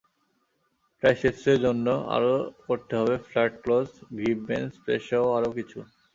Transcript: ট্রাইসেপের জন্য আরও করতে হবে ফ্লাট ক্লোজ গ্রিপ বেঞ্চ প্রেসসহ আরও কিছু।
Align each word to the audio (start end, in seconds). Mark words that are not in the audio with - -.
ট্রাইসেপের 1.03 1.57
জন্য 1.65 1.85
আরও 2.15 2.33
করতে 2.65 2.93
হবে 2.99 3.15
ফ্লাট 3.27 3.51
ক্লোজ 3.63 3.87
গ্রিপ 4.11 4.39
বেঞ্চ 4.47 4.71
প্রেসসহ 4.83 5.23
আরও 5.37 5.49
কিছু। 5.57 5.79